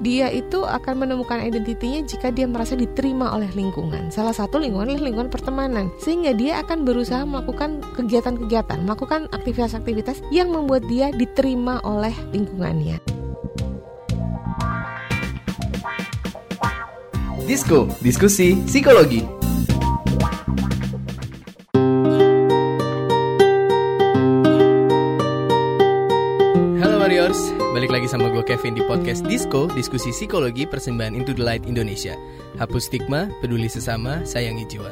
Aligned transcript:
dia 0.00 0.30
itu 0.30 0.62
akan 0.62 1.04
menemukan 1.04 1.42
identitinya 1.42 2.06
jika 2.06 2.30
dia 2.30 2.46
merasa 2.46 2.78
diterima 2.78 3.34
oleh 3.34 3.50
lingkungan. 3.52 4.08
Salah 4.08 4.32
satu 4.32 4.62
lingkungan 4.62 4.94
adalah 4.94 5.06
lingkungan 5.10 5.30
pertemanan, 5.30 5.86
sehingga 5.98 6.32
dia 6.32 6.62
akan 6.62 6.86
berusaha 6.86 7.26
melakukan 7.26 7.82
kegiatan-kegiatan, 7.98 8.86
melakukan 8.86 9.26
aktivitas-aktivitas 9.34 10.24
yang 10.30 10.54
membuat 10.54 10.86
dia 10.86 11.12
diterima 11.12 11.82
oleh 11.82 12.14
lingkungannya. 12.32 13.02
Disko, 17.50 17.90
diskusi 17.98 18.54
psikologi. 18.62 19.49
Lagi 28.00 28.16
sama 28.16 28.32
gue 28.32 28.40
Kevin 28.48 28.72
di 28.72 28.80
podcast 28.88 29.20
Disko, 29.28 29.68
diskusi 29.76 30.08
psikologi 30.08 30.64
persembahan 30.64 31.12
Into 31.12 31.36
the 31.36 31.44
Light 31.44 31.68
Indonesia. 31.68 32.16
Hapus 32.56 32.88
stigma, 32.88 33.28
peduli 33.44 33.68
sesama, 33.68 34.24
sayangi 34.24 34.64
jiwa. 34.72 34.88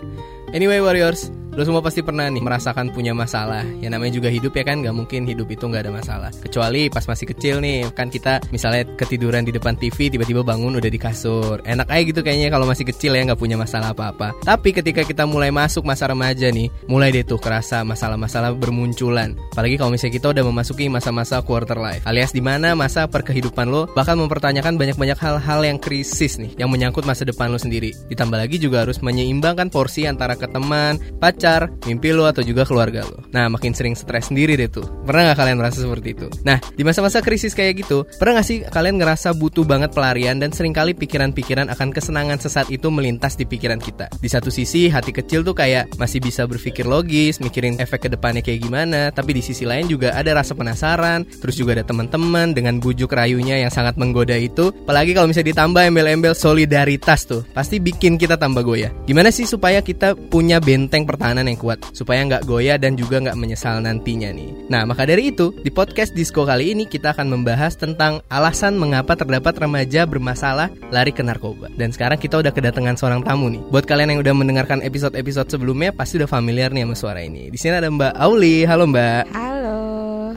Anyway 0.52 0.76
Warriors, 0.76 1.32
lo 1.58 1.66
semua 1.66 1.82
pasti 1.82 2.06
pernah 2.06 2.30
nih 2.30 2.38
merasakan 2.38 2.94
punya 2.94 3.10
masalah. 3.18 3.66
Ya 3.82 3.90
namanya 3.90 4.14
juga 4.14 4.30
hidup 4.30 4.54
ya 4.54 4.62
kan, 4.62 4.78
gak 4.78 4.94
mungkin 4.94 5.26
hidup 5.26 5.50
itu 5.50 5.66
gak 5.66 5.82
ada 5.82 5.90
masalah. 5.90 6.30
Kecuali 6.30 6.86
pas 6.86 7.02
masih 7.02 7.26
kecil 7.34 7.58
nih, 7.58 7.90
kan 7.98 8.14
kita 8.14 8.38
misalnya 8.54 8.86
ketiduran 8.94 9.42
di 9.42 9.50
depan 9.50 9.74
TV 9.74 10.06
Tiba-tiba 10.06 10.46
bangun 10.46 10.78
udah 10.78 10.86
di 10.86 11.00
kasur. 11.02 11.58
Enak 11.66 11.90
aja 11.90 12.02
gitu 12.06 12.20
kayaknya 12.22 12.54
kalau 12.54 12.62
masih 12.70 12.86
kecil 12.86 13.18
ya 13.18 13.26
gak 13.26 13.42
punya 13.42 13.58
masalah 13.58 13.90
apa-apa. 13.90 14.38
Tapi 14.46 14.70
ketika 14.70 15.02
kita 15.02 15.26
mulai 15.26 15.50
masuk 15.50 15.82
masa 15.82 16.06
remaja 16.06 16.46
nih 16.54 16.70
Mulai 16.86 17.10
deh 17.10 17.26
tuh 17.26 17.42
kerasa 17.42 17.82
masalah-masalah 17.82 18.54
bermunculan. 18.54 19.34
Apalagi 19.50 19.82
kalau 19.82 19.90
misalnya 19.90 20.14
kita 20.22 20.30
udah 20.30 20.44
memasuki 20.46 20.86
masa-masa 20.86 21.42
quarter 21.42 21.74
life 21.74 22.06
Alias 22.06 22.30
di 22.30 22.38
mana 22.38 22.78
masa 22.78 23.10
perkehidupan 23.10 23.66
lo 23.66 23.90
bakal 23.98 24.14
mempertanyakan 24.14 24.78
banyak-banyak 24.78 25.18
hal-hal 25.18 25.60
yang 25.66 25.82
krisis 25.82 26.38
nih 26.38 26.54
Yang 26.54 26.70
menyangkut 26.70 27.02
masa 27.02 27.26
depan 27.26 27.50
lo 27.50 27.58
sendiri. 27.58 27.90
Ditambah 28.06 28.38
lagi 28.38 28.62
juga 28.62 28.86
harus 28.86 29.02
menyeimbangkan 29.02 29.74
porsi 29.74 30.06
antara 30.06 30.38
ke 30.38 30.46
teman, 30.46 31.02
pacar, 31.18 31.47
mimpi 31.88 32.12
lo 32.12 32.28
atau 32.28 32.44
juga 32.44 32.68
keluarga 32.68 33.04
lo. 33.04 33.24
Nah, 33.32 33.48
makin 33.48 33.72
sering 33.72 33.96
stres 33.96 34.28
sendiri 34.28 34.54
deh 34.58 34.68
tuh. 34.68 34.84
Pernah 35.04 35.32
gak 35.32 35.38
kalian 35.44 35.58
merasa 35.60 35.78
seperti 35.80 36.08
itu? 36.14 36.26
Nah, 36.44 36.60
di 36.60 36.82
masa-masa 36.84 37.24
krisis 37.24 37.56
kayak 37.56 37.84
gitu, 37.84 38.04
pernah 38.18 38.40
gak 38.40 38.46
sih 38.46 38.58
kalian 38.66 39.00
ngerasa 39.00 39.32
butuh 39.36 39.64
banget 39.64 39.92
pelarian 39.94 40.36
dan 40.42 40.50
sering 40.50 40.74
kali 40.74 40.92
pikiran-pikiran 40.92 41.70
akan 41.72 41.88
kesenangan 41.94 42.38
sesat 42.42 42.68
itu 42.68 42.88
melintas 42.90 43.38
di 43.38 43.44
pikiran 43.46 43.78
kita. 43.78 44.10
Di 44.18 44.28
satu 44.28 44.48
sisi, 44.50 44.90
hati 44.90 45.14
kecil 45.14 45.46
tuh 45.46 45.54
kayak 45.54 45.94
masih 46.00 46.18
bisa 46.18 46.44
berpikir 46.48 46.88
logis, 46.88 47.38
mikirin 47.38 47.78
efek 47.78 48.06
ke 48.06 48.08
depannya 48.10 48.42
kayak 48.42 48.64
gimana, 48.64 49.14
tapi 49.14 49.36
di 49.36 49.42
sisi 49.44 49.68
lain 49.68 49.86
juga 49.86 50.16
ada 50.16 50.34
rasa 50.34 50.58
penasaran, 50.58 51.22
terus 51.38 51.54
juga 51.54 51.78
ada 51.78 51.84
teman-teman 51.86 52.56
dengan 52.56 52.82
bujuk 52.82 53.14
rayunya 53.14 53.60
yang 53.62 53.70
sangat 53.70 53.94
menggoda 53.94 54.34
itu. 54.34 54.74
Apalagi 54.88 55.14
kalau 55.14 55.30
misalnya 55.30 55.54
ditambah 55.54 55.82
embel-embel 55.86 56.34
solidaritas 56.34 57.28
tuh, 57.28 57.46
pasti 57.54 57.78
bikin 57.78 58.18
kita 58.18 58.34
tambah 58.34 58.66
goyah. 58.66 58.90
Gimana 59.06 59.30
sih 59.30 59.46
supaya 59.46 59.78
kita 59.84 60.16
punya 60.16 60.58
benteng 60.58 61.06
pertahanan 61.06 61.37
yang 61.46 61.60
kuat 61.60 61.78
supaya 61.94 62.24
nggak 62.26 62.48
goyah 62.48 62.80
dan 62.80 62.98
juga 62.98 63.22
nggak 63.22 63.38
menyesal 63.38 63.78
nantinya 63.78 64.32
nih. 64.34 64.50
Nah 64.66 64.82
maka 64.88 65.06
dari 65.06 65.30
itu 65.30 65.54
di 65.62 65.70
podcast 65.70 66.16
Disco 66.16 66.42
kali 66.42 66.74
ini 66.74 66.88
kita 66.88 67.14
akan 67.14 67.30
membahas 67.30 67.78
tentang 67.78 68.24
alasan 68.32 68.74
mengapa 68.80 69.14
terdapat 69.14 69.54
remaja 69.60 70.08
bermasalah 70.08 70.72
lari 70.88 71.12
ke 71.12 71.22
narkoba. 71.22 71.68
Dan 71.76 71.94
sekarang 71.94 72.18
kita 72.18 72.40
udah 72.40 72.50
kedatangan 72.50 72.96
seorang 72.96 73.20
tamu 73.22 73.52
nih. 73.52 73.62
Buat 73.68 73.84
kalian 73.84 74.16
yang 74.16 74.20
udah 74.24 74.34
mendengarkan 74.34 74.80
episode-episode 74.80 75.52
sebelumnya 75.52 75.92
pasti 75.92 76.18
udah 76.18 76.30
familiar 76.30 76.72
nih 76.72 76.88
sama 76.88 76.96
suara 76.96 77.20
ini. 77.20 77.52
Di 77.52 77.58
sini 77.60 77.76
ada 77.76 77.92
Mbak 77.92 78.16
Auli. 78.16 78.64
Halo 78.64 78.88
Mbak. 78.88 79.24
Halo. 79.30 79.57